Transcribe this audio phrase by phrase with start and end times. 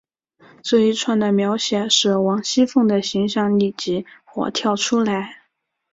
[0.63, 5.43] 这一串的描写使王熙凤的形象立即活跳出来。